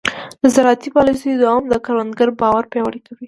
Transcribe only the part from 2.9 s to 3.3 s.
کوي.